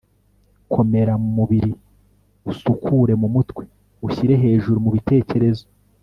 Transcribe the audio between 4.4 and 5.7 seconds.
hejuru mu bitekerezo